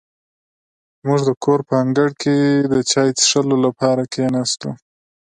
[1.05, 2.35] موږ د کور په انګړ کې
[2.73, 4.69] د چای څښلو لپاره کېناستو.